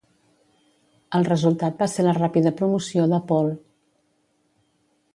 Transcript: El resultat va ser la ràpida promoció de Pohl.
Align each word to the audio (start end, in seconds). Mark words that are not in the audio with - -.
El 1.19 1.27
resultat 1.27 1.77
va 1.85 1.89
ser 1.97 2.07
la 2.09 2.15
ràpida 2.21 2.57
promoció 2.63 3.07
de 3.15 3.23
Pohl. 3.33 3.57